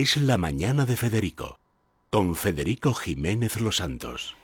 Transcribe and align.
Es 0.00 0.16
la 0.16 0.38
mañana 0.38 0.86
de 0.86 0.96
Federico, 0.96 1.58
con 2.10 2.36
Federico 2.36 2.94
Jiménez 2.94 3.60
Los 3.60 3.78
Santos. 3.78 4.36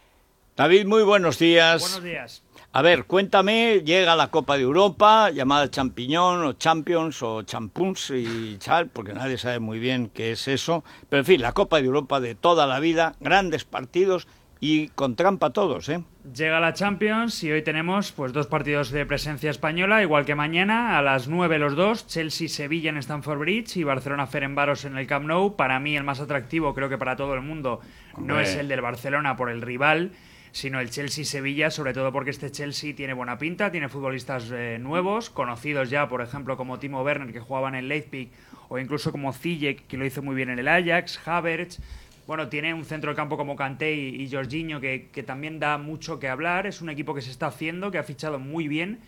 David, 0.57 0.85
muy 0.85 1.05
buenos 1.05 1.39
días. 1.39 1.81
Buenos 1.81 2.03
días. 2.03 2.43
A 2.73 2.83
ver, 2.83 3.05
cuéntame, 3.05 3.83
llega 3.85 4.17
la 4.17 4.33
Copa 4.33 4.57
de 4.57 4.65
Europa, 4.65 5.31
llamada 5.31 5.71
Champiñón 5.71 6.43
o 6.45 6.55
Champions 6.55 7.23
o 7.23 7.43
Champuns 7.43 8.11
y 8.11 8.57
tal, 8.57 8.89
porque 8.89 9.13
nadie 9.13 9.39
sabe 9.39 9.61
muy 9.61 9.79
bien 9.79 10.11
qué 10.13 10.33
es 10.33 10.49
eso. 10.49 10.83
Pero 11.09 11.21
en 11.21 11.27
fin, 11.27 11.41
la 11.41 11.53
Copa 11.53 11.81
de 11.81 11.87
Europa 11.87 12.19
de 12.19 12.35
toda 12.35 12.67
la 12.67 12.81
vida, 12.81 13.15
grandes 13.21 13.65
partidos 13.65 14.27
y 14.59 14.89
con 14.89 15.15
trampa 15.15 15.51
todos, 15.51 15.89
¿eh? 15.89 16.03
Llega 16.33 16.59
la 16.59 16.73
Champions 16.73 17.45
y 17.45 17.53
hoy 17.53 17.61
tenemos 17.61 18.11
pues 18.13 18.33
dos 18.33 18.47
partidos 18.47 18.91
de 18.91 19.05
presencia 19.05 19.51
española, 19.51 20.01
igual 20.01 20.25
que 20.25 20.35
mañana, 20.35 20.97
a 20.97 21.03
las 21.03 21.29
9 21.29 21.59
los 21.59 21.77
dos, 21.77 22.07
Chelsea-Sevilla 22.07 22.89
en 22.89 22.97
Stamford 22.97 23.41
Bridge 23.41 23.77
y 23.77 23.85
Barcelona-Ferenbaros 23.85 24.87
en 24.87 24.97
el 24.97 25.07
Camp 25.07 25.27
Nou. 25.27 25.55
Para 25.55 25.79
mí 25.81 25.95
el 25.99 26.03
más 26.03 26.21
atractivo, 26.21 26.73
creo 26.73 26.89
que 26.89 26.97
para 26.97 27.17
todo 27.17 27.35
el 27.35 27.43
mundo, 27.43 27.81
no 28.17 28.41
es 28.41 28.57
el 28.57 28.69
del 28.69 28.81
Barcelona 28.81 29.37
por 29.37 29.51
el 29.51 29.61
rival, 29.61 30.13
sino 30.51 30.81
el 30.81 30.89
Chelsea-Sevilla, 30.89 31.71
sobre 31.71 31.93
todo 31.93 32.11
porque 32.11 32.31
este 32.31 32.51
Chelsea 32.51 32.97
tiene 32.97 33.13
buena 33.13 33.37
pinta, 33.37 33.71
tiene 33.71 33.91
futbolistas 33.91 34.51
eh, 34.51 34.79
nuevos, 34.81 35.29
conocidos 35.29 35.91
ya, 35.91 36.09
por 36.09 36.23
ejemplo, 36.23 36.57
como 36.57 36.79
Timo 36.79 37.03
Werner, 37.03 37.35
que 37.35 37.41
jugaba 37.41 37.69
en 37.69 37.75
el 37.75 37.89
Leipzig, 37.89 38.31
o 38.71 38.79
incluso 38.79 39.13
como 39.13 39.35
Ziyech, 39.35 39.87
que 39.87 39.99
lo 39.99 40.07
hizo 40.07 40.23
muy 40.23 40.35
bien 40.35 40.49
en 40.49 40.59
el 40.59 40.69
Ajax, 40.69 41.21
Havertz... 41.29 41.81
Bueno, 42.27 42.49
tiene 42.49 42.73
un 42.75 42.85
centro 42.85 43.11
de 43.11 43.17
campo 43.17 43.37
como 43.37 43.57
Kanté 43.57 43.95
y, 43.95 44.23
y 44.23 44.31
Jorginho 44.31 44.81
que, 44.81 45.11
que 45.13 45.23
también 45.23 45.61
da 45.61 45.79
mucho 45.79 46.19
que 46.19 46.29
hablar. 46.29 46.67
Es 46.67 46.81
un 46.81 46.89
equipo 46.91 47.15
que 47.15 47.21
se 47.23 47.31
está 47.31 47.47
haciendo, 47.49 47.91
que 47.91 47.99
ha 47.99 48.03
fichado 48.03 48.39
muy 48.39 48.69
bien, 48.69 49.01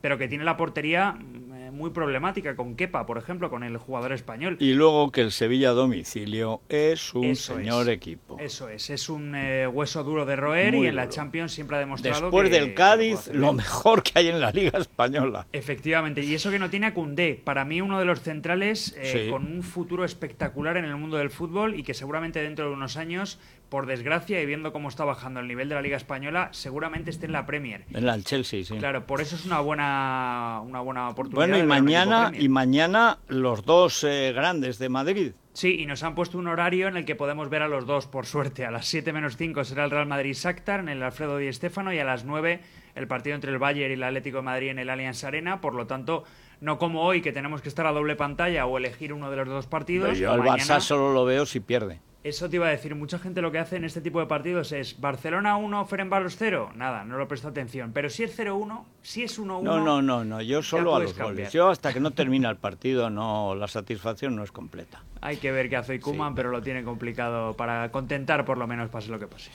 pero 0.00 0.18
que 0.18 0.28
tiene 0.28 0.44
la 0.44 0.56
portería 0.56 1.18
eh, 1.54 1.70
muy 1.72 1.90
problemática 1.90 2.56
con 2.56 2.76
Kepa, 2.76 3.06
por 3.06 3.18
ejemplo, 3.18 3.50
con 3.50 3.62
el 3.64 3.76
jugador 3.78 4.12
español. 4.12 4.58
Y 4.58 4.74
luego 4.74 5.12
que 5.12 5.20
el 5.22 5.32
Sevilla 5.32 5.70
a 5.70 5.72
domicilio 5.72 6.60
es 6.68 7.14
un 7.14 7.24
Eso 7.26 7.34
señor 7.34 7.88
es. 7.88 7.90
equipo. 7.90 8.25
Eso 8.38 8.68
es, 8.68 8.90
es 8.90 9.08
un 9.08 9.34
eh, 9.34 9.66
hueso 9.66 10.02
duro 10.04 10.24
de 10.26 10.36
roer 10.36 10.74
Muy 10.74 10.86
y 10.86 10.88
en 10.88 10.96
la. 10.96 11.08
Champions 11.08 11.52
siempre 11.52 11.76
ha 11.76 11.80
demostrado 11.80 12.22
Después 12.22 12.50
que- 12.50 12.54
del 12.60 12.74
Cádiz, 12.74 13.28
lo 13.32 13.52
mejor 13.52 14.02
que 14.02 14.12
hay 14.18 14.28
en 14.28 14.40
la 14.40 14.50
Liga 14.50 14.78
Española. 14.78 15.46
Efectivamente, 15.52 16.22
y 16.22 16.34
eso 16.34 16.50
que 16.50 16.58
no 16.58 16.68
tiene 16.70 16.86
a 16.86 16.94
Koundé, 16.94 17.40
para 17.42 17.64
mí 17.64 17.80
uno 17.80 17.98
de 17.98 18.04
los 18.04 18.20
centrales 18.20 18.94
eh, 18.98 19.24
Sí. 19.26 19.30
con 19.30 19.46
un 19.46 19.62
futuro 19.62 20.04
espectacular 20.04 20.76
en 20.76 20.84
el 20.84 20.96
mundo 20.96 21.16
del 21.16 21.30
fútbol 21.30 21.74
y 21.78 21.82
que 21.82 21.94
seguramente 21.94 22.42
dentro 22.42 22.66
de 22.68 22.72
unos 22.74 22.96
años, 22.96 23.38
por 23.68 23.86
desgracia 23.86 24.40
y 24.40 24.46
viendo 24.46 24.72
cómo 24.72 24.88
está 24.88 25.04
bajando 25.04 25.40
el 25.40 25.48
nivel 25.48 25.68
de 25.68 25.74
la 25.74 25.82
Liga 25.82 25.96
Española, 25.96 26.48
seguramente 26.52 27.10
esté 27.10 27.26
en 27.26 27.32
la 27.32 27.46
Premier. 27.46 27.84
En 27.92 28.08
el 28.08 28.24
Chelsea, 28.24 28.64
sí. 28.64 28.76
Claro, 28.78 29.06
por 29.06 29.20
eso 29.20 29.36
es 29.36 29.44
una 29.44 29.60
buena, 29.60 30.60
una 30.64 30.80
buena 30.80 31.08
oportunidad. 31.08 31.48
Bueno, 31.48 31.58
y 31.58 31.66
mañana, 31.66 32.32
y 32.38 32.48
mañana 32.48 33.18
los 33.28 33.64
dos 33.64 34.04
eh, 34.04 34.32
grandes 34.34 34.78
de 34.78 34.88
Madrid. 34.88 35.32
Sí, 35.56 35.80
y 35.80 35.86
nos 35.86 36.02
han 36.02 36.14
puesto 36.14 36.36
un 36.36 36.48
horario 36.48 36.86
en 36.86 36.98
el 36.98 37.06
que 37.06 37.14
podemos 37.14 37.48
ver 37.48 37.62
a 37.62 37.68
los 37.68 37.86
dos, 37.86 38.06
por 38.06 38.26
suerte. 38.26 38.66
A 38.66 38.70
las 38.70 38.84
7 38.88 39.10
menos 39.14 39.38
5 39.38 39.64
será 39.64 39.86
el 39.86 39.90
Real 39.90 40.04
Madrid-Shakhtar 40.06 40.80
en 40.80 40.90
el 40.90 41.02
Alfredo 41.02 41.38
Di 41.38 41.50
Stéfano 41.50 41.94
y 41.94 41.98
a 41.98 42.04
las 42.04 42.26
9 42.26 42.60
el 42.94 43.08
partido 43.08 43.34
entre 43.36 43.52
el 43.52 43.58
Bayern 43.58 43.90
y 43.90 43.94
el 43.94 44.02
Atlético 44.02 44.36
de 44.36 44.42
Madrid 44.42 44.68
en 44.68 44.78
el 44.80 44.90
Allianz 44.90 45.24
Arena. 45.24 45.62
Por 45.62 45.74
lo 45.74 45.86
tanto, 45.86 46.24
no 46.60 46.76
como 46.78 47.04
hoy 47.04 47.22
que 47.22 47.32
tenemos 47.32 47.62
que 47.62 47.70
estar 47.70 47.86
a 47.86 47.92
doble 47.92 48.16
pantalla 48.16 48.66
o 48.66 48.76
elegir 48.76 49.14
uno 49.14 49.30
de 49.30 49.36
los 49.38 49.48
dos 49.48 49.66
partidos. 49.66 50.18
Yo 50.18 50.30
al 50.30 50.40
mañana- 50.40 50.62
Barça 50.62 50.80
solo 50.80 51.14
lo 51.14 51.24
veo 51.24 51.46
si 51.46 51.60
pierde. 51.60 52.00
Eso 52.26 52.50
te 52.50 52.56
iba 52.56 52.66
a 52.66 52.70
decir, 52.70 52.92
mucha 52.96 53.20
gente 53.20 53.40
lo 53.40 53.52
que 53.52 53.60
hace 53.60 53.76
en 53.76 53.84
este 53.84 54.00
tipo 54.00 54.18
de 54.18 54.26
partidos 54.26 54.72
es 54.72 55.00
Barcelona 55.00 55.56
1, 55.58 55.86
Ferencváros 55.86 56.34
0. 56.36 56.72
Nada, 56.74 57.04
no 57.04 57.18
lo 57.18 57.28
presto 57.28 57.46
atención. 57.46 57.92
Pero 57.92 58.10
si 58.10 58.24
es 58.24 58.36
0-1, 58.36 58.84
si 59.00 59.22
es 59.22 59.38
1-1... 59.38 59.62
No, 59.62 59.78
no, 59.78 60.02
no, 60.02 60.24
no. 60.24 60.42
Yo 60.42 60.60
solo 60.60 60.96
a 60.96 60.98
los 60.98 61.12
cambiar. 61.12 61.34
goles. 61.36 61.52
Yo 61.52 61.68
hasta 61.68 61.92
que 61.92 62.00
no 62.00 62.10
termina 62.10 62.50
el 62.50 62.56
partido, 62.56 63.10
no, 63.10 63.54
la 63.54 63.68
satisfacción 63.68 64.34
no 64.34 64.42
es 64.42 64.50
completa. 64.50 65.04
Hay 65.20 65.36
que 65.36 65.52
ver 65.52 65.68
qué 65.68 65.76
hace 65.76 66.00
Kuman, 66.00 66.34
pero 66.34 66.50
lo 66.50 66.60
tiene 66.62 66.82
complicado 66.82 67.54
para 67.54 67.92
contentar 67.92 68.44
por 68.44 68.58
lo 68.58 68.66
menos 68.66 68.90
pase 68.90 69.08
lo 69.08 69.20
que 69.20 69.28
pase. 69.28 69.52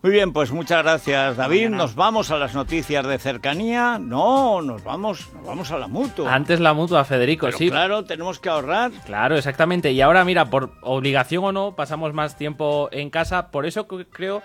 Muy 0.00 0.12
bien, 0.12 0.32
pues 0.32 0.52
muchas 0.52 0.84
gracias, 0.84 1.36
David. 1.36 1.70
Nos 1.70 1.96
vamos 1.96 2.30
a 2.30 2.36
las 2.38 2.54
noticias 2.54 3.04
de 3.04 3.18
cercanía. 3.18 3.98
No, 3.98 4.62
nos 4.62 4.84
vamos, 4.84 5.28
nos 5.34 5.44
vamos 5.44 5.70
a 5.72 5.78
la 5.78 5.88
mutua. 5.88 6.32
Antes 6.32 6.60
la 6.60 6.72
mutua, 6.72 7.04
Federico, 7.04 7.46
Pero 7.46 7.58
sí. 7.58 7.68
claro, 7.68 8.04
tenemos 8.04 8.38
que 8.38 8.48
ahorrar. 8.48 8.92
Claro, 9.06 9.36
exactamente. 9.36 9.90
Y 9.90 10.00
ahora, 10.00 10.24
mira, 10.24 10.44
por 10.50 10.70
obligación 10.82 11.44
o 11.46 11.50
no, 11.52 11.74
pasamos 11.74 12.12
más 12.14 12.36
tiempo 12.36 12.88
en 12.92 13.10
casa. 13.10 13.50
Por 13.50 13.66
eso 13.66 13.88
cre- 13.88 14.06
creo, 14.08 14.40